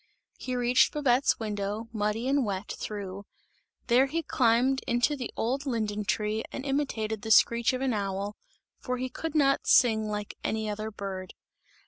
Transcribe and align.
He 0.39 0.55
reached 0.55 0.93
Babette's 0.93 1.39
window, 1.39 1.87
muddy 1.93 2.27
and 2.27 2.43
wet 2.43 2.73
through, 2.75 3.27
there 3.85 4.07
he 4.07 4.23
climbed 4.23 4.81
into 4.87 5.15
the 5.15 5.29
old 5.37 5.67
linden 5.67 6.05
tree 6.05 6.43
and 6.51 6.65
imitated 6.65 7.21
the 7.21 7.29
screech 7.29 7.71
of 7.71 7.81
an 7.81 7.93
owl, 7.93 8.35
for 8.79 8.97
he 8.97 9.09
could 9.09 9.35
not 9.35 9.67
sing 9.67 10.07
like 10.07 10.35
any 10.43 10.67
other 10.67 10.89
bird. 10.89 11.35